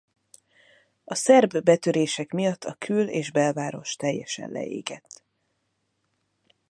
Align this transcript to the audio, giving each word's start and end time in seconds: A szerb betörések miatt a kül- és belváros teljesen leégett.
A 1.03 1.15
szerb 1.15 1.57
betörések 1.63 2.31
miatt 2.31 2.63
a 2.63 2.73
kül- 2.73 3.09
és 3.09 3.31
belváros 3.31 3.95
teljesen 3.95 4.51
leégett. 4.51 5.23